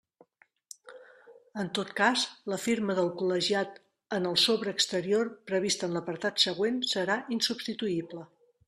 [1.63, 3.77] En tot cas, la firma del col·legiat
[4.19, 8.31] en el sobre exterior prevista en l'apartat següent serà insubstituïble.